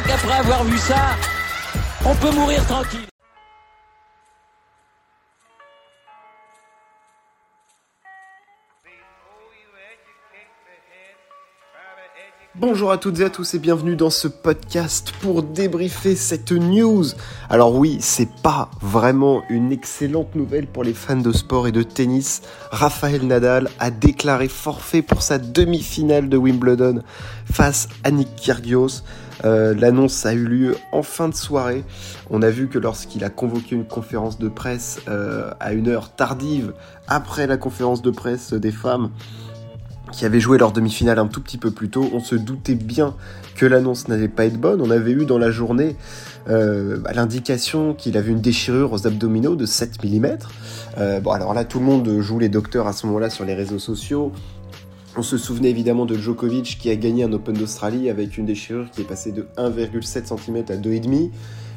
crois 0.00 0.16
qu'après 0.16 0.38
avoir 0.38 0.64
vu 0.64 0.78
ça, 0.78 1.16
on 2.04 2.14
peut 2.14 2.30
mourir 2.32 2.64
tranquille. 2.66 3.00
Bonjour 12.56 12.90
à 12.90 12.98
toutes 12.98 13.20
et 13.20 13.24
à 13.24 13.30
tous 13.30 13.54
et 13.54 13.58
bienvenue 13.58 13.96
dans 13.96 14.10
ce 14.10 14.28
podcast 14.28 15.14
pour 15.22 15.42
débriefer 15.42 16.14
cette 16.14 16.52
news. 16.52 17.04
Alors 17.48 17.74
oui, 17.74 17.98
c'est 18.00 18.28
pas 18.42 18.70
vraiment 18.82 19.42
une 19.48 19.72
excellente 19.72 20.34
nouvelle 20.34 20.66
pour 20.66 20.84
les 20.84 20.92
fans 20.92 21.16
de 21.16 21.32
sport 21.32 21.68
et 21.68 21.72
de 21.72 21.82
tennis. 21.82 22.42
Rafael 22.70 23.26
Nadal 23.26 23.70
a 23.78 23.90
déclaré 23.90 24.48
forfait 24.48 25.00
pour 25.00 25.22
sa 25.22 25.38
demi-finale 25.38 26.28
de 26.28 26.36
Wimbledon 26.36 27.02
face 27.50 27.88
à 28.04 28.10
Nick 28.10 28.36
Kyrgios. 28.36 29.02
Euh, 29.44 29.74
l'annonce 29.74 30.26
a 30.26 30.34
eu 30.34 30.44
lieu 30.44 30.76
en 30.92 31.02
fin 31.02 31.28
de 31.28 31.34
soirée. 31.34 31.84
On 32.30 32.42
a 32.42 32.50
vu 32.50 32.68
que 32.68 32.78
lorsqu'il 32.78 33.24
a 33.24 33.30
convoqué 33.30 33.74
une 33.74 33.86
conférence 33.86 34.38
de 34.38 34.48
presse 34.48 35.00
euh, 35.08 35.50
à 35.60 35.72
une 35.72 35.88
heure 35.88 36.14
tardive 36.14 36.72
après 37.08 37.46
la 37.46 37.56
conférence 37.56 38.02
de 38.02 38.10
presse 38.10 38.52
des 38.52 38.72
femmes, 38.72 39.10
qui 40.12 40.24
avait 40.24 40.40
joué 40.40 40.58
leur 40.58 40.72
demi-finale 40.72 41.20
un 41.20 41.28
tout 41.28 41.40
petit 41.40 41.58
peu 41.58 41.70
plus 41.70 41.88
tôt, 41.88 42.10
on 42.12 42.18
se 42.18 42.34
doutait 42.34 42.74
bien 42.74 43.14
que 43.54 43.64
l'annonce 43.64 44.08
n'allait 44.08 44.28
pas 44.28 44.44
être 44.44 44.58
bonne. 44.58 44.80
On 44.80 44.90
avait 44.90 45.12
eu 45.12 45.24
dans 45.24 45.38
la 45.38 45.52
journée 45.52 45.96
euh, 46.48 46.98
bah, 46.98 47.12
l'indication 47.14 47.94
qu'il 47.94 48.16
avait 48.16 48.32
une 48.32 48.40
déchirure 48.40 48.92
aux 48.92 49.06
abdominaux 49.06 49.54
de 49.54 49.66
7 49.66 50.02
mm. 50.02 51.20
Bon, 51.22 51.30
alors 51.30 51.54
là, 51.54 51.64
tout 51.64 51.78
le 51.78 51.84
monde 51.84 52.20
joue 52.20 52.40
les 52.40 52.48
docteurs 52.48 52.88
à 52.88 52.92
ce 52.92 53.06
moment-là 53.06 53.30
sur 53.30 53.44
les 53.44 53.54
réseaux 53.54 53.78
sociaux. 53.78 54.32
On 55.16 55.22
se 55.22 55.36
souvenait 55.36 55.70
évidemment 55.70 56.06
de 56.06 56.16
Djokovic 56.16 56.78
qui 56.78 56.88
a 56.88 56.96
gagné 56.96 57.24
un 57.24 57.32
Open 57.32 57.56
d'Australie 57.56 58.08
avec 58.10 58.38
une 58.38 58.46
déchirure 58.46 58.90
qui 58.90 59.00
est 59.00 59.04
passée 59.04 59.32
de 59.32 59.48
1,7 59.56 60.26
cm 60.26 60.56
à 60.68 60.76
2,5. 60.76 61.30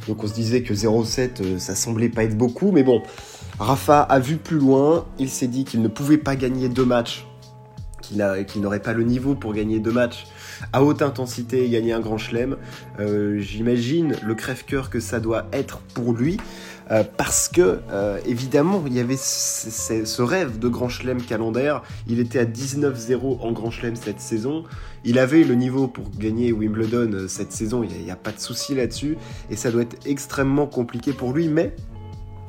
Donc 0.08 0.24
on 0.24 0.28
se 0.28 0.34
disait 0.34 0.62
que 0.62 0.74
0,7 0.74 1.42
euh, 1.42 1.60
ça 1.60 1.76
semblait 1.76 2.10
pas 2.10 2.24
être 2.26 2.38
beaucoup, 2.38 2.72
mais 2.72 2.84
bon, 2.84 3.02
Rafa 3.60 4.02
a 4.02 4.20
vu 4.20 4.38
plus 4.38 4.58
loin, 4.58 5.06
il 5.18 5.30
s'est 5.30 5.48
dit 5.48 5.64
qu'il 5.64 5.82
ne 5.82 5.88
pouvait 5.88 6.18
pas 6.18 6.36
gagner 6.36 6.70
deux 6.70 6.86
matchs 6.86 7.26
qu'il 8.04 8.62
n'aurait 8.62 8.82
pas 8.82 8.94
le 8.94 9.04
niveau 9.04 9.36
pour 9.36 9.54
gagner 9.54 9.80
deux 9.80 9.92
matchs 9.92 10.28
à 10.72 10.84
haute 10.84 11.02
intensité 11.02 11.66
et 11.66 11.70
gagner 11.70 11.94
un 11.94 12.00
grand 12.00 12.18
chelem. 12.18 12.58
Euh, 13.00 13.40
j'imagine 13.40 14.16
le 14.24 14.36
crève-cœur 14.36 14.90
que 14.90 15.00
ça 15.00 15.20
doit 15.20 15.48
être 15.52 15.80
pour 15.94 16.14
lui. 16.14 16.38
Euh, 16.92 17.04
parce 17.18 17.48
que, 17.48 17.80
euh, 17.92 18.20
évidemment, 18.26 18.84
il 18.86 18.94
y 18.94 19.00
avait 19.00 19.18
ce, 19.18 20.22
rêve 20.22 20.60
de 20.60 20.68
grand 20.68 20.90
chelem 20.90 21.22
calendaire. 21.22 21.82
Il 22.08 22.20
était 22.20 22.40
à 22.40 22.46
19-0 22.46 23.40
en 23.42 23.52
grand 23.54 23.72
chelem 23.72 23.96
cette 23.96 24.20
saison. 24.20 24.66
Il 25.06 25.18
avait 25.18 25.44
le 25.44 25.56
niveau 25.56 25.88
pour 25.88 26.10
gagner 26.12 26.52
Wimbledon 26.52 27.28
cette 27.28 27.52
saison, 27.52 27.84
il 27.84 28.04
n'y 28.04 28.12
a, 28.12 28.16
pas 28.16 28.32
de 28.32 28.40
souci 28.40 28.76
là-dessus. 28.76 29.18
Et 29.50 29.56
ça 29.56 29.72
doit 29.72 29.84
être 29.84 30.06
extrêmement 30.06 30.68
compliqué 30.68 31.14
pour 31.14 31.32
lui. 31.32 31.48
Mais 31.48 31.74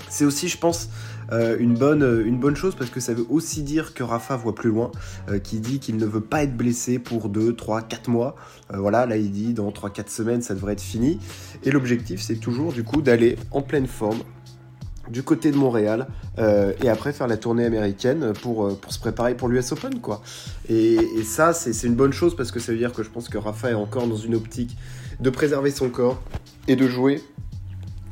c'est 0.08 0.24
aussi, 0.24 0.48
je 0.48 0.58
pense, 0.58 0.88
euh, 1.32 1.56
une, 1.58 1.74
bonne, 1.74 2.02
euh, 2.02 2.26
une 2.26 2.38
bonne 2.38 2.56
chose 2.56 2.74
parce 2.74 2.90
que 2.90 3.00
ça 3.00 3.14
veut 3.14 3.26
aussi 3.28 3.62
dire 3.62 3.94
que 3.94 4.02
Rafa 4.02 4.36
voit 4.36 4.54
plus 4.54 4.70
loin, 4.70 4.90
euh, 5.28 5.38
qui 5.38 5.60
dit 5.60 5.80
qu'il 5.80 5.96
ne 5.96 6.06
veut 6.06 6.20
pas 6.20 6.42
être 6.42 6.56
blessé 6.56 6.98
pour 6.98 7.28
2, 7.28 7.54
3, 7.54 7.82
4 7.82 8.08
mois. 8.08 8.36
voilà, 8.72 9.06
là 9.06 9.16
il 9.16 9.30
dit 9.30 9.54
dans 9.54 9.70
3-4 9.70 10.08
semaines 10.08 10.42
ça 10.42 10.54
devrait 10.54 10.74
être 10.74 10.80
fini. 10.80 11.18
Et 11.64 11.70
l'objectif 11.70 12.20
c'est 12.20 12.36
toujours 12.36 12.72
du 12.72 12.84
coup 12.84 13.02
d'aller 13.02 13.36
en 13.50 13.62
pleine 13.62 13.86
forme 13.86 14.18
du 15.08 15.22
côté 15.22 15.50
de 15.50 15.56
Montréal 15.56 16.06
et 16.38 16.88
après 16.88 17.12
faire 17.12 17.26
la 17.26 17.36
tournée 17.36 17.66
américaine 17.66 18.32
pour, 18.40 18.78
pour 18.78 18.92
se 18.92 18.98
préparer 18.98 19.34
pour 19.34 19.48
l'US 19.48 19.72
Open 19.72 20.00
quoi. 20.00 20.22
Et, 20.68 20.94
et 20.94 21.22
ça 21.24 21.52
c'est 21.52 21.86
une 21.86 21.94
bonne 21.94 22.12
chose 22.12 22.34
parce 22.34 22.50
que 22.50 22.58
ça 22.58 22.72
veut 22.72 22.78
dire 22.78 22.92
que 22.92 23.02
je 23.02 23.10
pense 23.10 23.28
que 23.28 23.36
Rafa 23.36 23.70
est 23.70 23.74
encore 23.74 24.06
dans 24.06 24.16
une 24.16 24.34
optique 24.34 24.76
de 25.20 25.30
préserver 25.30 25.70
son 25.70 25.90
corps 25.90 26.22
et 26.68 26.76
de 26.76 26.88
jouer 26.88 27.22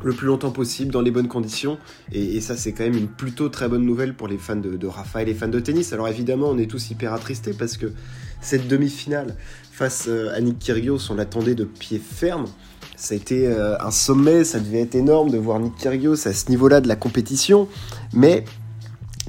le 0.05 0.13
plus 0.13 0.27
longtemps 0.27 0.51
possible 0.51 0.93
dans 0.93 1.01
les 1.01 1.11
bonnes 1.11 1.29
conditions. 1.29 1.79
Et, 2.13 2.41
ça, 2.41 2.57
c'est 2.57 2.73
quand 2.73 2.85
même 2.85 2.97
une 2.97 3.09
plutôt 3.09 3.49
très 3.49 3.69
bonne 3.69 3.85
nouvelle 3.85 4.15
pour 4.15 4.29
les 4.29 4.39
fans 4.39 4.57
de, 4.57 4.77
de 4.77 4.87
Rafa 4.87 5.23
et 5.23 5.25
les 5.25 5.35
fans 5.35 5.49
de 5.49 5.61
tennis. 5.61 5.93
Alors 5.93 6.09
évidemment, 6.09 6.49
on 6.49 6.59
est 6.59 6.71
tous 6.71 6.91
hyper 6.91 7.13
attristés 7.13 7.53
parce 7.53 7.77
que 7.77 7.93
cette 8.41 8.69
demi-finale 8.69 9.37
face 9.71 10.07
euh, 10.09 10.35
à 10.35 10.41
Nick 10.41 10.59
Kyrgios, 10.59 11.11
on 11.11 11.15
l'attendait 11.15 11.55
de 11.55 11.65
pied 11.65 11.99
ferme. 11.99 12.47
Ça 12.97 13.15
a 13.15 13.17
été 13.17 13.47
euh, 13.47 13.77
un 13.81 13.91
sommet, 13.91 14.45
ça 14.45 14.61
devait 14.61 14.81
être 14.81 14.95
énorme 14.95 15.31
de 15.31 15.39
voir 15.39 15.59
Nick 15.59 15.77
Kyrgios 15.77 16.29
à 16.29 16.33
ce 16.33 16.51
niveau-là 16.51 16.81
de 16.81 16.89
la 16.89 16.97
compétition. 16.97 17.69
Mais 18.13 18.45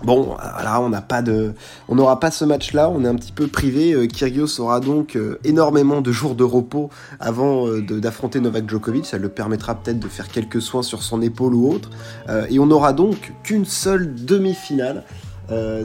Bon, 0.03 0.35
là, 0.37 0.81
on 0.81 0.89
n'a 0.89 1.01
pas 1.01 1.21
de, 1.21 1.53
on 1.87 1.95
n'aura 1.95 2.19
pas 2.19 2.29
ce 2.29 2.43
match-là. 2.43 2.89
On 2.89 3.05
est 3.05 3.07
un 3.07 3.15
petit 3.15 3.31
peu 3.31 3.47
privé. 3.47 3.93
Euh, 3.93 4.05
Kyrgios 4.05 4.59
aura 4.59 4.81
donc 4.81 5.15
euh, 5.15 5.39
énormément 5.45 6.01
de 6.01 6.11
jours 6.11 6.35
de 6.35 6.43
repos 6.43 6.89
avant 7.21 7.67
euh, 7.67 7.81
d'affronter 7.81 8.41
Novak 8.41 8.69
Djokovic. 8.69 9.05
Ça 9.05 9.17
le 9.17 9.29
permettra 9.29 9.75
peut-être 9.75 9.99
de 9.99 10.07
faire 10.09 10.27
quelques 10.27 10.61
soins 10.61 10.83
sur 10.83 11.03
son 11.03 11.21
épaule 11.21 11.55
ou 11.55 11.71
autre. 11.71 11.89
et 12.49 12.59
on 12.59 12.65
n'aura 12.65 12.93
donc 12.93 13.33
qu'une 13.43 13.65
seule 13.65 14.13
demi-finale. 14.13 15.03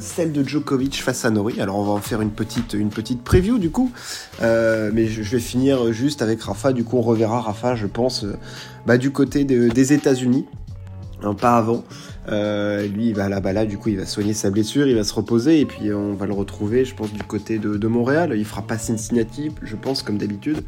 celle 0.01 0.33
de 0.33 0.43
Djokovic 0.43 1.01
face 1.03 1.25
à 1.25 1.31
Nori. 1.31 1.61
Alors 1.61 1.77
on 1.77 1.85
va 1.85 1.93
en 1.93 2.01
faire 2.01 2.21
une 2.21 2.31
petite, 2.31 2.75
une 2.75 2.91
petite 2.91 3.23
preview 3.23 3.59
du 3.59 3.71
coup, 3.71 3.93
mais 4.41 5.07
je, 5.07 5.23
vais 5.23 5.41
finir 5.41 5.93
juste 5.93 6.23
avec 6.23 6.43
Rafa. 6.43 6.73
Du 6.73 6.85
coup 6.85 6.97
on 6.99 7.03
reverra 7.03 7.41
Rafa, 7.41 7.77
je 7.77 7.87
pense, 7.87 8.25
bah, 8.87 8.99
du 8.99 9.11
côté 9.11 9.45
des 9.45 9.93
États-Unis, 9.93 10.47
hein, 11.23 11.35
pas 11.35 11.57
avant. 11.57 11.85
Euh, 12.29 12.87
lui, 12.87 13.09
il 13.09 13.15
va 13.15 13.29
là-bas, 13.29 13.53
là, 13.53 13.65
du 13.65 13.79
coup, 13.79 13.89
il 13.89 13.99
va 13.99 14.07
soigner 14.07 14.35
sa 14.35 14.51
blessure, 14.51 14.87
il 14.87 14.95
va 14.95 15.05
se 15.05 15.15
reposer, 15.15 15.61
et 15.61 15.67
puis 15.67 15.93
on 15.93 16.15
va 16.15 16.27
le 16.27 16.35
retrouver, 16.35 16.85
je 16.85 16.95
pense, 16.95 17.13
du 17.13 17.23
côté 17.23 17.59
de, 17.59 17.89
Montréal. 17.89 18.35
Il 18.37 18.45
fera 18.45 18.63
pas 18.63 18.79
Cincinnati, 18.79 19.51
je 19.63 19.77
pense, 19.77 20.03
comme 20.03 20.19
d'habitude. 20.19 20.63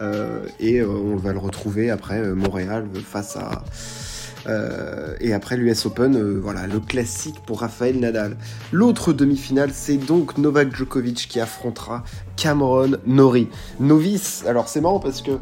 Euh, 0.00 0.46
et 0.58 0.80
euh, 0.80 0.88
on 0.88 1.16
va 1.16 1.32
le 1.32 1.38
retrouver 1.38 1.90
après 1.90 2.20
Montréal 2.34 2.88
face 3.08 3.36
à. 3.36 3.62
et 5.20 5.32
après 5.32 5.56
l'US 5.56 5.86
Open, 5.86 6.40
voilà, 6.40 6.66
le 6.66 6.80
classique 6.80 7.36
pour 7.46 7.60
Raphaël 7.60 8.00
Nadal. 8.00 8.36
L'autre 8.72 9.12
demi-finale, 9.12 9.70
c'est 9.72 9.96
donc 9.96 10.36
Novak 10.36 10.74
Djokovic 10.74 11.28
qui 11.28 11.38
affrontera 11.38 12.02
Cameron 12.36 12.98
Nori. 13.06 13.48
Novice, 13.78 14.44
alors 14.48 14.68
c'est 14.68 14.80
marrant 14.80 14.98
parce 14.98 15.22
que 15.22 15.38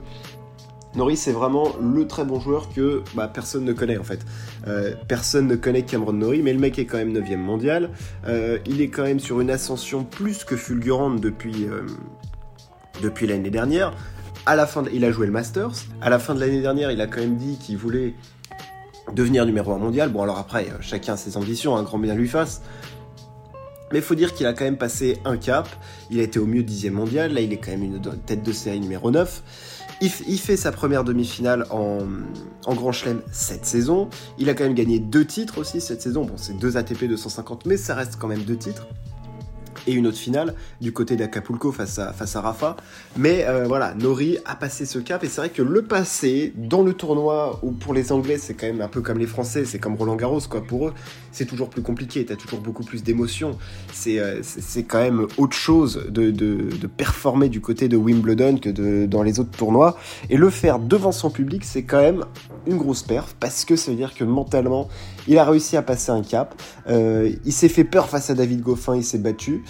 Norris 0.95 1.17
c'est 1.17 1.33
vraiment 1.33 1.73
le 1.81 2.07
très 2.07 2.25
bon 2.25 2.39
joueur 2.39 2.69
que 2.73 3.03
bah, 3.15 3.31
personne 3.33 3.65
ne 3.65 3.73
connaît 3.73 3.99
en 3.99 4.05
fait. 4.05 4.21
Euh, 4.67 4.95
personne 5.09 5.47
ne 5.47 5.57
connaît 5.57 5.83
Cameron 5.83 6.13
Norrie, 6.13 6.43
mais 6.43 6.53
le 6.53 6.59
mec 6.59 6.79
est 6.79 6.85
quand 6.85 6.99
même 6.99 7.13
9ème 7.13 7.37
mondial. 7.39 7.91
Euh, 8.27 8.59
il 8.67 8.81
est 8.81 8.89
quand 8.89 9.05
même 9.05 9.21
sur 9.21 9.41
une 9.41 9.51
ascension 9.51 10.05
plus 10.05 10.45
que 10.45 10.57
fulgurante 10.57 11.21
depuis, 11.21 11.67
euh, 11.67 11.83
l'année 13.27 13.51
dernière. 13.51 13.93
La 14.47 14.67
fin, 14.67 14.85
il 14.93 15.05
a 15.05 15.13
joué 15.13 15.27
le 15.27 15.33
Masters. 15.33 15.73
À 16.01 16.11
la 16.11 16.19
fin 16.19 16.35
de 16.35 16.41
l'année 16.41 16.61
dernière, 16.61 16.91
il 16.91 17.01
a 17.01 17.07
quand 17.07 17.21
même 17.21 17.37
dit 17.37 17.59
qu'il 17.59 17.79
voulait 17.79 18.15
devenir 19.15 19.47
numéro 19.47 19.73
1 19.73 19.79
mondial. 19.79 20.11
Bon 20.11 20.23
alors 20.23 20.39
après, 20.39 20.67
chacun 20.81 21.15
a 21.15 21.17
ses 21.17 21.37
ambitions, 21.37 21.77
un 21.77 21.83
grand 21.85 21.99
bien 21.99 22.15
lui 22.15 22.29
fasse. 22.29 22.63
Mais 23.93 24.01
faut 24.01 24.15
dire 24.15 24.33
qu'il 24.33 24.47
a 24.47 24.53
quand 24.53 24.65
même 24.65 24.79
passé 24.79 25.19
un 25.25 25.37
cap. 25.37 25.69
Il 26.11 26.19
a 26.19 26.23
été 26.23 26.39
au 26.39 26.47
mieux 26.47 26.63
10 26.63 26.91
mondial. 26.91 27.33
Là, 27.33 27.41
il 27.41 27.53
est 27.53 27.59
quand 27.59 27.73
même 27.73 27.85
une 27.85 28.01
tête 28.27 28.43
de 28.43 28.53
série 28.53 28.81
numéro 28.81 29.11
9. 29.11 29.43
Il, 30.03 30.11
fait 30.11 30.57
sa 30.57 30.73
première 30.73 31.05
demi-finale 31.05 31.65
en, 31.71 32.01
Grand 32.67 32.91
Chelem 32.91 33.23
cette 33.31 33.65
saison. 33.65 34.09
Il 34.37 34.51
a 34.51 34.55
quand 34.55 34.65
même 34.65 34.75
gagné 34.75 34.99
deux 34.99 35.25
titres 35.25 35.59
aussi 35.59 35.81
cette 35.81 36.03
saison. 36.03 36.25
Bon, 36.25 36.35
c'est 36.37 36.59
deux 36.59 36.77
ATP 36.77 37.05
250, 37.05 37.67
mais 37.67 37.77
ça 37.77 37.95
reste 37.95 38.17
quand 38.19 38.27
même 38.27 38.43
deux 38.43 38.57
titres 38.57 38.89
et 39.87 39.93
une 39.93 40.07
autre 40.07 40.19
finale 40.19 40.55
du 40.81 40.93
côté 40.93 41.17
d'Acapulco 41.17 41.73
face 41.73 41.99
à, 41.99 42.13
face 42.13 42.37
à 42.37 42.41
Rafa. 42.41 42.77
Mais 43.17 43.45
euh, 43.47 43.65
voilà, 43.67 43.95
Nori 43.95 44.39
a 44.45 44.55
passé 44.55 44.87
ce 44.87 44.99
cap 44.99 45.25
et 45.25 45.29
c'est 45.29 45.41
vrai 45.41 45.51
que 45.51 45.63
le 45.63 45.83
passé 45.83 46.53
dans 46.57 46.83
le 46.83 46.95
tournoi 46.95 47.59
où 47.63 47.73
pour 47.73 47.95
les 47.95 48.13
Anglais 48.13 48.39
c'est 48.39 48.55
quand 48.55 48.67
même 48.67 48.81
un 48.81 48.89
peu 48.89 49.01
comme 49.01 49.19
les 49.19 49.27
Français, 49.27 49.65
c'est 49.65 49.79
comme 49.79 49.95
Roland 49.95 50.17
Garros 50.17 50.41
quoi. 50.49 50.63
Pour 50.63 50.89
eux, 50.89 50.95
c'est 51.33 51.47
toujours 51.47 51.69
plus 51.69 51.83
compliqué, 51.83 52.25
t'as 52.25 52.37
toujours 52.37 52.61
beaucoup 52.61 52.85
plus 52.85 53.03
d'émotions. 53.03 53.59
C'est 53.93 54.19
euh, 54.19 54.41
quand 54.89 55.01
même 55.01 55.27
autre 55.39 55.57
chose 55.57 56.07
de, 56.09 56.31
de, 56.31 56.69
de, 56.81 56.87
performer 56.87 57.49
du 57.49 57.61
côté 57.61 57.89
de 57.89 57.97
Wimbledon 57.97 58.59
que 58.59 58.69
de, 58.69 59.07
dans 59.07 59.23
les 59.23 59.41
autres 59.41 59.51
tournois. 59.51 59.97
Et 60.31 60.37
le 60.37 60.51
faire 60.51 60.79
devant 60.79 61.13
son 61.13 61.31
public, 61.31 61.65
c'est 61.65 61.83
quand 61.83 62.01
même 62.01 62.25
une 62.67 62.77
grosse 62.77 63.03
perf 63.03 63.35
parce 63.41 63.65
que 63.65 63.77
ça 63.77 63.91
veut 63.91 63.97
dire 63.97 64.15
que 64.15 64.25
mentalement, 64.25 64.89
il 65.27 65.39
a 65.39 65.45
réussi 65.45 65.77
à 65.77 65.83
passer 65.83 66.11
un 66.11 66.23
cap. 66.23 66.61
Euh, 66.89 67.33
il 67.45 67.53
s'est 67.53 67.69
fait 67.69 67.85
peur 67.85 68.09
face 68.09 68.31
à 68.31 68.35
David 68.35 68.61
Goffin, 68.61 68.97
il 68.97 69.05
s'est 69.05 69.19
battu. 69.19 69.65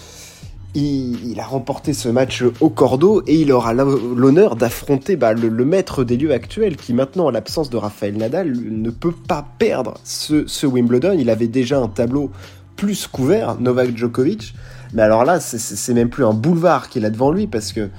Il, 0.75 1.39
a 1.39 1.45
remporté 1.45 1.93
ce 1.93 2.09
match 2.09 2.43
au 2.59 2.69
cordeau 2.69 3.21
et 3.27 3.35
il 3.35 3.51
aura 3.51 3.73
l'honneur 3.73 4.55
d'affronter 4.55 5.15
bah, 5.15 5.33
le, 5.33 5.65
maître 5.65 6.03
des 6.03 6.17
lieux 6.17 6.31
actuels 6.31 6.77
qui 6.77 6.93
maintenant, 6.93 7.25
en 7.25 7.29
l'absence 7.29 7.69
de 7.69 7.77
Rafael 7.77 8.17
Nadal, 8.17 8.51
ne 8.51 8.89
peut 8.89 9.11
pas 9.11 9.45
perdre 9.59 9.93
ce, 10.03 10.65
Wimbledon. 10.65 11.15
Il 11.19 11.29
avait 11.29 11.47
déjà 11.47 11.79
un 11.79 11.89
tableau 11.89 12.31
plus 12.75 13.05
couvert, 13.05 13.59
Novak 13.59 13.95
Djokovic. 13.95 14.55
Mais 14.93 15.03
alors 15.03 15.25
là, 15.25 15.39
c'est 15.39 15.93
même 15.93 16.09
plus 16.09 16.25
un 16.25 16.33
boulevard 16.33 16.89
qu'il 16.89 17.05
a 17.05 17.11
devant 17.11 17.31
lui 17.31 17.45
parce 17.45 17.71
que 17.71 17.89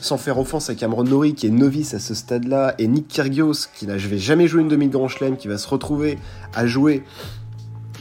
sans 0.00 0.16
faire 0.16 0.38
offense 0.38 0.70
à 0.70 0.74
Cameron 0.74 1.04
Norrie 1.04 1.34
qui 1.34 1.46
est 1.46 1.50
novice 1.50 1.94
à 1.94 1.98
ce 1.98 2.14
stade-là, 2.14 2.74
et 2.78 2.86
Nick 2.86 3.08
Kyrgios 3.08 3.66
qui 3.74 3.86
n'a 3.86 3.98
jamais 3.98 4.48
joué 4.48 4.62
une 4.62 4.68
demi-grand 4.68 5.08
chelem, 5.08 5.36
qui 5.36 5.48
va 5.48 5.58
se 5.58 5.68
retrouver 5.68 6.18
à 6.54 6.66
jouer 6.66 7.02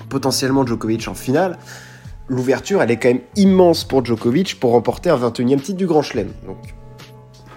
potentiellement 0.07 0.65
Djokovic 0.65 1.07
en 1.07 1.13
finale, 1.13 1.57
l'ouverture 2.29 2.81
elle 2.81 2.91
est 2.91 2.97
quand 2.97 3.09
même 3.09 3.21
immense 3.35 3.83
pour 3.83 4.05
Djokovic 4.05 4.59
pour 4.59 4.71
remporter 4.71 5.09
un 5.09 5.17
21e 5.17 5.59
titre 5.59 5.77
du 5.77 5.87
grand 5.87 6.01
chelem. 6.01 6.29
Donc 6.45 6.57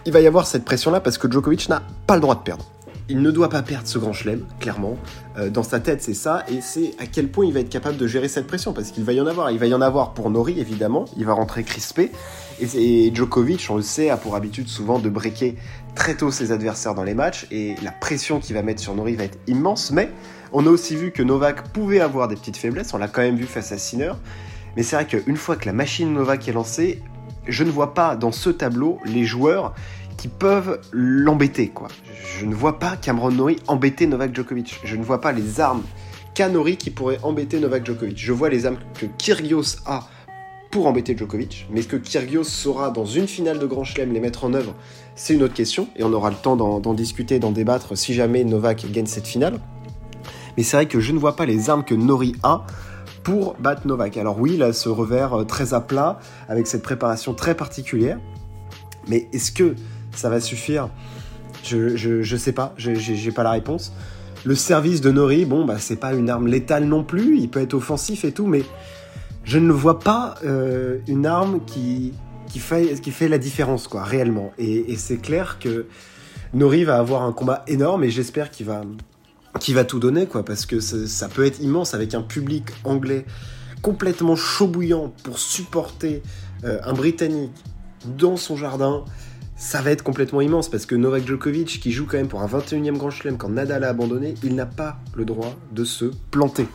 il 0.04 0.12
va 0.12 0.20
y 0.20 0.26
avoir 0.26 0.46
cette 0.46 0.64
pression-là 0.64 1.00
parce 1.00 1.18
que 1.18 1.30
Djokovic 1.30 1.68
n'a 1.68 1.82
pas 2.06 2.14
le 2.16 2.20
droit 2.20 2.34
de 2.34 2.40
perdre. 2.40 2.64
Il 3.08 3.20
ne 3.20 3.30
doit 3.30 3.48
pas 3.48 3.62
perdre 3.62 3.86
ce 3.86 3.98
grand 3.98 4.12
chelem, 4.12 4.44
clairement. 4.60 4.96
Euh, 5.36 5.50
dans 5.50 5.62
sa 5.62 5.80
tête, 5.80 6.02
c'est 6.02 6.14
ça, 6.14 6.44
et 6.48 6.60
c'est 6.60 6.92
à 6.98 7.06
quel 7.06 7.28
point 7.28 7.44
il 7.44 7.52
va 7.52 7.60
être 7.60 7.68
capable 7.68 7.96
de 7.96 8.06
gérer 8.06 8.28
cette 8.28 8.46
pression, 8.46 8.72
parce 8.72 8.90
qu'il 8.90 9.02
va 9.04 9.12
y 9.12 9.20
en 9.20 9.26
avoir. 9.26 9.50
Il 9.50 9.58
va 9.58 9.66
y 9.66 9.74
en 9.74 9.80
avoir 9.80 10.14
pour 10.14 10.30
Nori, 10.30 10.58
évidemment, 10.60 11.04
il 11.16 11.26
va 11.26 11.32
rentrer 11.32 11.64
crispé, 11.64 12.12
et, 12.60 13.10
Djokovic, 13.12 13.66
on 13.70 13.76
le 13.76 13.82
sait, 13.82 14.08
a 14.08 14.16
pour 14.16 14.36
habitude 14.36 14.68
souvent 14.68 14.98
de 14.98 15.08
breaker 15.08 15.56
très 15.94 16.14
tôt 16.14 16.30
ses 16.30 16.52
adversaires 16.52 16.94
dans 16.94 17.02
les 17.02 17.14
matchs, 17.14 17.46
et 17.50 17.74
la 17.82 17.90
pression 17.90 18.38
qu'il 18.38 18.54
va 18.54 18.62
mettre 18.62 18.80
sur 18.80 18.94
Nori 18.94 19.16
va 19.16 19.24
être 19.24 19.38
immense, 19.48 19.90
mais 19.90 20.10
on 20.52 20.66
a 20.66 20.70
aussi 20.70 20.94
vu 20.94 21.10
que 21.10 21.22
Novak 21.22 21.68
pouvait 21.68 22.00
avoir 22.00 22.28
des 22.28 22.36
petites 22.36 22.56
faiblesses, 22.56 22.94
on 22.94 22.98
l'a 22.98 23.08
quand 23.08 23.22
même 23.22 23.36
vu 23.36 23.46
face 23.46 23.72
à 23.72 23.78
Sinner, 23.78 24.12
mais 24.76 24.82
c'est 24.82 24.96
vrai 24.96 25.06
qu'une 25.06 25.36
fois 25.36 25.56
que 25.56 25.66
la 25.66 25.72
machine 25.72 26.12
Novak 26.12 26.48
est 26.48 26.52
lancée, 26.52 27.02
je 27.46 27.64
ne 27.64 27.70
vois 27.70 27.94
pas 27.94 28.16
dans 28.16 28.32
ce 28.32 28.50
tableau 28.50 28.98
les 29.04 29.24
joueurs 29.24 29.74
qui 30.16 30.28
peuvent 30.28 30.80
l'embêter, 30.92 31.68
quoi. 31.68 31.88
Je 32.38 32.46
ne 32.46 32.54
vois 32.54 32.78
pas 32.78 32.96
Cameron 32.96 33.32
Nori 33.32 33.56
embêter 33.66 34.06
Novak 34.06 34.34
Djokovic. 34.34 34.80
Je 34.84 34.96
ne 34.96 35.02
vois 35.02 35.20
pas 35.20 35.32
les 35.32 35.60
armes 35.60 35.82
qu'a 36.34 36.48
qui 36.78 36.90
pourraient 36.90 37.18
embêter 37.22 37.58
Novak 37.60 37.84
Djokovic. 37.84 38.18
Je 38.18 38.32
vois 38.32 38.48
les 38.48 38.66
armes 38.66 38.78
que 38.98 39.06
Kyrgios 39.18 39.78
a 39.86 40.08
pour 40.70 40.86
embêter 40.86 41.14
Djokovic, 41.14 41.66
mais 41.70 41.80
est-ce 41.80 41.88
que 41.88 41.96
Kyrgios 41.96 42.44
saura 42.44 42.90
dans 42.90 43.04
une 43.04 43.28
finale 43.28 43.58
de 43.58 43.66
Grand 43.66 43.84
Chelem 43.84 44.10
les 44.14 44.20
mettre 44.20 44.44
en 44.46 44.54
œuvre? 44.54 44.74
C'est 45.14 45.34
une 45.34 45.42
autre 45.42 45.52
question, 45.52 45.88
et 45.96 46.02
on 46.02 46.12
aura 46.14 46.30
le 46.30 46.36
temps 46.36 46.56
d'en 46.56 46.94
discuter, 46.94 47.38
d'en 47.38 47.52
débattre 47.52 47.94
si 47.98 48.14
jamais 48.14 48.42
Novak 48.42 48.90
gagne 48.90 49.04
cette 49.04 49.26
finale. 49.26 49.60
Mais 50.56 50.62
c'est 50.62 50.78
vrai 50.78 50.86
que 50.86 50.98
je 50.98 51.12
ne 51.12 51.18
vois 51.18 51.36
pas 51.36 51.44
les 51.44 51.68
armes 51.68 51.84
que 51.84 51.94
Nori 51.94 52.36
a 52.42 52.64
pour 53.22 53.54
battre 53.58 53.86
Novak. 53.86 54.16
Alors 54.16 54.38
oui, 54.38 54.52
il 54.54 54.62
a 54.62 54.72
ce 54.72 54.88
revers 54.88 55.40
euh, 55.40 55.44
très 55.44 55.74
à 55.74 55.80
plat, 55.80 56.18
avec 56.48 56.66
cette 56.66 56.82
préparation 56.82 57.34
très 57.34 57.54
particulière, 57.54 58.18
mais 59.08 59.28
est-ce 59.32 59.52
que 59.52 59.74
ça 60.14 60.28
va 60.28 60.40
suffire? 60.40 60.88
Je, 61.64 61.96
je, 61.96 62.36
sais 62.36 62.52
pas, 62.52 62.74
j'ai 62.76 63.30
pas 63.30 63.44
la 63.44 63.52
réponse. 63.52 63.92
Le 64.44 64.56
service 64.56 65.00
de 65.00 65.12
Nori, 65.12 65.44
bon, 65.44 65.64
bah, 65.64 65.76
c'est 65.78 65.96
pas 65.96 66.12
une 66.12 66.28
arme 66.28 66.48
létale 66.48 66.84
non 66.84 67.04
plus, 67.04 67.38
il 67.38 67.48
peut 67.48 67.60
être 67.60 67.74
offensif 67.74 68.24
et 68.24 68.32
tout, 68.32 68.46
mais 68.46 68.64
je 69.44 69.58
ne 69.58 69.72
vois 69.72 70.00
pas 70.00 70.34
euh, 70.44 70.98
une 71.06 71.26
arme 71.26 71.60
qui, 71.64 72.12
qui, 72.48 72.58
fait, 72.58 73.00
qui 73.00 73.12
fait 73.12 73.28
la 73.28 73.38
différence, 73.38 73.86
quoi, 73.86 74.02
réellement. 74.02 74.52
Et, 74.58 74.96
c'est 74.96 75.18
clair 75.18 75.58
que 75.60 75.86
Nori 76.54 76.82
va 76.82 76.98
avoir 76.98 77.22
un 77.22 77.32
combat 77.32 77.64
énorme 77.68 78.02
et 78.02 78.10
j'espère 78.10 78.50
qu'il 78.50 78.66
va, 78.66 78.82
qu'il 79.60 79.74
va 79.74 79.84
tout 79.84 79.98
donner, 79.98 80.26
quoi, 80.26 80.44
parce 80.44 80.66
que 80.66 80.80
ça, 80.80 81.28
peut 81.28 81.44
être 81.44 81.60
immense 81.60 81.94
avec 81.94 82.14
un 82.14 82.22
public 82.22 82.64
anglais 82.84 83.26
complètement 83.82 84.36
chaud 84.36 84.68
bouillant 84.68 85.12
pour 85.24 85.38
supporter 85.38 86.22
euh, 86.64 86.78
un 86.84 86.92
Britannique 86.92 87.52
dans 88.18 88.36
son 88.36 88.56
jardin 88.56 89.04
ça 89.62 89.80
va 89.80 89.92
être 89.92 90.02
complètement 90.02 90.40
immense 90.40 90.68
parce 90.68 90.86
que 90.86 90.96
Novak 90.96 91.24
Djokovic, 91.24 91.78
qui 91.80 91.92
joue 91.92 92.04
quand 92.04 92.16
même 92.16 92.26
pour 92.26 92.42
un 92.42 92.48
21e 92.48 92.96
Grand 92.96 93.10
Chelem 93.10 93.38
quand 93.38 93.48
Nadal 93.48 93.84
a 93.84 93.90
abandonné, 93.90 94.34
il 94.42 94.56
n'a 94.56 94.66
pas 94.66 94.98
le 95.14 95.24
droit 95.24 95.54
de 95.70 95.84
se 95.84 96.06
planter. 96.32 96.66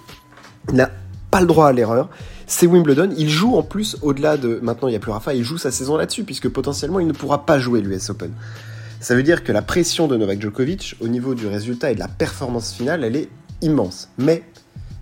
Il 0.69 0.75
n'a 0.75 0.89
pas 1.29 1.41
le 1.41 1.47
droit 1.47 1.68
à 1.68 1.74
l'erreur. 1.74 2.09
C'est 2.45 2.65
Wimbledon. 2.65 3.09
Il 3.18 3.29
joue 3.29 3.57
en 3.57 3.62
plus 3.62 3.97
au-delà 4.01 4.38
de. 4.38 4.59
Maintenant, 4.62 4.88
il 4.88 4.91
n'y 4.91 4.97
a 4.97 5.01
plus 5.01 5.12
Rafa, 5.12 5.33
il 5.33 5.44
joue 5.44 5.57
sa 5.57 5.69
saison 5.69 5.97
là-dessus 5.97 6.24
puisque 6.24 6.47
potentiellement 6.47 7.01
il 7.01 7.07
ne 7.07 7.12
pourra 7.12 7.45
pas 7.45 7.59
jouer 7.59 7.81
l'US 7.81 8.09
Open. 8.09 8.31
Ça 8.99 9.15
veut 9.15 9.23
dire 9.23 9.44
que 9.44 9.51
la 9.51 9.61
pression 9.61 10.07
de 10.07 10.17
Novak 10.17 10.41
Djokovic 10.41 10.95
au 10.99 11.07
niveau 11.07 11.35
du 11.35 11.47
résultat 11.47 11.91
et 11.91 11.95
de 11.95 11.99
la 11.99 12.07
performance 12.07 12.73
finale, 12.73 13.03
elle 13.03 13.15
est 13.15 13.29
immense. 13.61 14.09
Mais 14.17 14.44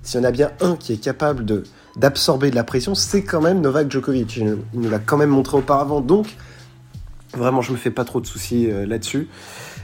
s'il 0.03 0.19
y 0.19 0.23
en 0.23 0.27
a 0.27 0.31
bien 0.31 0.51
un 0.61 0.75
qui 0.75 0.93
est 0.93 1.01
capable 1.01 1.45
d'absorber 1.95 2.49
de 2.49 2.55
la 2.55 2.63
pression, 2.63 2.93
c'est 2.93 3.23
quand 3.23 3.41
même 3.41 3.61
Novak 3.61 3.91
Djokovic. 3.91 4.37
Il 4.37 4.57
nous 4.73 4.89
l'a 4.89 4.99
quand 4.99 5.17
même 5.17 5.29
montré 5.29 5.57
auparavant. 5.57 6.01
Donc, 6.01 6.27
Vraiment, 7.35 7.61
je 7.61 7.71
me 7.71 7.77
fais 7.77 7.91
pas 7.91 8.05
trop 8.05 8.21
de 8.21 8.25
soucis 8.25 8.71
euh, 8.71 8.85
là-dessus. 8.85 9.27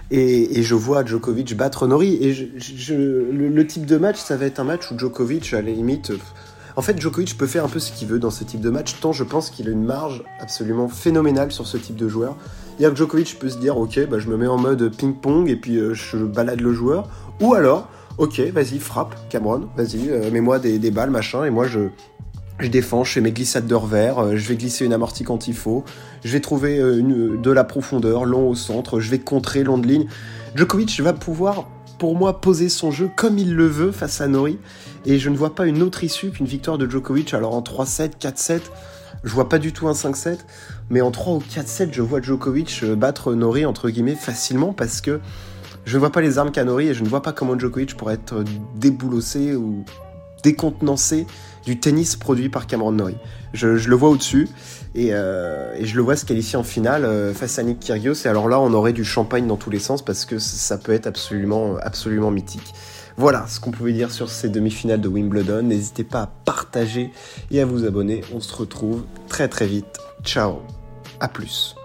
Et, 0.09 0.61
je 0.61 0.75
vois 0.75 1.05
Djokovic 1.05 1.55
battre 1.55 1.87
Nori. 1.87 2.17
Et 2.21 2.33
je, 2.33 2.93
le, 2.93 3.67
type 3.67 3.85
de 3.85 3.97
match, 3.97 4.17
ça 4.17 4.35
va 4.35 4.45
être 4.45 4.59
un 4.59 4.63
match 4.63 4.91
où 4.91 4.97
Djokovic, 4.97 5.53
à 5.53 5.61
la 5.61 5.71
limite. 5.71 6.11
Euh, 6.81 6.83
en 6.83 6.83
fait, 6.83 6.99
Djokovic 6.99 7.37
peut 7.37 7.47
faire 7.47 7.65
un 7.65 7.69
peu 7.69 7.79
ce 7.79 7.91
qu'il 7.91 8.07
veut 8.07 8.19
dans 8.19 8.31
ce 8.31 8.43
type 8.43 8.61
de 8.61 8.69
match, 8.69 8.99
tant 8.99 9.11
je 9.11 9.23
pense 9.23 9.49
qu'il 9.49 9.67
a 9.67 9.71
une 9.71 9.83
marge 9.83 10.23
absolument 10.39 10.87
phénoménale 10.87 11.51
sur 11.51 11.67
ce 11.67 11.77
type 11.77 11.95
de 11.95 12.07
joueur. 12.07 12.35
Que 12.79 12.95
Djokovic 12.95 13.37
peut 13.37 13.49
se 13.49 13.57
dire, 13.57 13.77
ok, 13.77 14.07
bah, 14.09 14.17
je 14.17 14.27
me 14.27 14.37
mets 14.37 14.47
en 14.47 14.57
mode 14.57 14.95
ping-pong 14.95 15.47
et 15.49 15.55
puis 15.55 15.77
euh, 15.77 15.93
je 15.93 16.17
balade 16.17 16.61
le 16.61 16.73
joueur. 16.73 17.07
Ou 17.39 17.53
alors, 17.53 17.87
ok, 18.17 18.39
vas-y, 18.51 18.79
frappe, 18.79 19.15
Cameron, 19.29 19.69
vas-y, 19.77 20.09
mets-moi 20.31 20.59
des, 20.59 20.91
balles, 20.91 21.11
machin, 21.11 21.45
et 21.45 21.51
moi 21.51 21.65
je, 21.67 21.89
défends, 22.67 23.03
je 23.03 23.13
fais 23.13 23.21
mes 23.21 23.31
glissades 23.31 23.67
de 23.67 23.75
revers, 23.75 24.19
euh, 24.19 24.35
je 24.35 24.47
vais 24.47 24.55
glisser 24.55 24.85
une 24.85 24.93
amortie 24.93 25.23
quand 25.23 25.47
il 25.47 25.53
faut, 25.53 25.83
je 26.23 26.31
vais 26.31 26.39
trouver 26.39 26.79
euh, 26.79 27.37
de 27.37 27.51
la 27.51 27.63
profondeur, 27.63 28.25
long 28.25 28.49
au 28.49 28.55
centre, 28.55 28.99
je 28.99 29.09
vais 29.09 29.19
contrer 29.19 29.63
long 29.63 29.77
de 29.77 29.87
ligne. 29.87 30.07
Djokovic 30.55 30.99
va 31.01 31.13
pouvoir, 31.13 31.67
pour 32.01 32.15
moi, 32.15 32.41
poser 32.41 32.67
son 32.67 32.89
jeu 32.89 33.11
comme 33.15 33.37
il 33.37 33.53
le 33.53 33.67
veut 33.67 33.91
face 33.91 34.21
à 34.21 34.27
Nori, 34.27 34.57
et 35.05 35.19
je 35.19 35.29
ne 35.29 35.37
vois 35.37 35.53
pas 35.53 35.67
une 35.67 35.83
autre 35.83 36.03
issue 36.03 36.31
qu'une 36.31 36.47
victoire 36.47 36.79
de 36.79 36.89
Djokovic. 36.89 37.31
Alors 37.35 37.53
en 37.53 37.61
3-7, 37.61 38.13
4-7, 38.19 38.61
je 39.23 39.31
vois 39.31 39.47
pas 39.47 39.59
du 39.59 39.71
tout 39.71 39.87
un 39.87 39.91
5-7, 39.91 40.39
mais 40.89 41.01
en 41.01 41.11
3 41.11 41.35
ou 41.35 41.37
4-7, 41.41 41.89
je 41.91 42.01
vois 42.01 42.19
Djokovic 42.19 42.79
euh, 42.81 42.95
battre 42.95 43.35
Nori, 43.35 43.67
entre 43.67 43.91
guillemets, 43.91 44.15
facilement, 44.15 44.73
parce 44.73 44.99
que 44.99 45.19
je 45.85 45.93
ne 45.93 45.99
vois 45.99 46.11
pas 46.11 46.21
les 46.21 46.39
armes 46.39 46.51
qu'a 46.51 46.63
Nori, 46.63 46.87
et 46.87 46.95
je 46.95 47.03
ne 47.03 47.07
vois 47.07 47.21
pas 47.21 47.33
comment 47.33 47.55
Djokovic 47.55 47.95
pourrait 47.95 48.15
être 48.15 48.43
déboulossé 48.75 49.53
ou 49.53 49.85
décontenancé 50.43 51.27
du 51.65 51.79
tennis 51.79 52.15
produit 52.15 52.49
par 52.49 52.67
Cameron 52.67 52.91
Norrie. 52.91 53.17
Je, 53.53 53.67
le 53.67 53.95
vois 53.95 54.09
au-dessus 54.09 54.47
euh, 54.97 55.75
et, 55.77 55.85
je 55.85 55.95
le 55.95 56.01
vois 56.01 56.15
se 56.15 56.25
qualifier 56.25 56.57
en 56.57 56.63
finale 56.63 57.05
euh, 57.05 57.33
face 57.33 57.59
à 57.59 57.63
Nick 57.63 57.79
Kyrgios. 57.79 58.25
Et 58.25 58.27
alors 58.27 58.47
là, 58.47 58.59
on 58.59 58.73
aurait 58.73 58.93
du 58.93 59.03
champagne 59.03 59.47
dans 59.47 59.57
tous 59.57 59.69
les 59.69 59.79
sens 59.79 60.01
parce 60.01 60.25
que 60.25 60.39
ça 60.39 60.77
peut 60.77 60.93
être 60.93 61.07
absolument, 61.07 61.77
absolument 61.81 62.31
mythique. 62.31 62.73
Voilà 63.17 63.45
ce 63.47 63.59
qu'on 63.59 63.71
pouvait 63.71 63.93
dire 63.93 64.09
sur 64.09 64.29
ces 64.29 64.49
demi-finales 64.49 65.01
de 65.01 65.07
Wimbledon. 65.07 65.63
N'hésitez 65.63 66.03
pas 66.03 66.21
à 66.21 66.27
partager 66.45 67.11
et 67.51 67.61
à 67.61 67.65
vous 67.65 67.85
abonner. 67.85 68.23
On 68.33 68.39
se 68.39 68.55
retrouve 68.55 69.03
très 69.27 69.47
très 69.47 69.67
vite. 69.67 69.97
Ciao, 70.23 70.61
à 71.19 71.27
plus. 71.27 71.75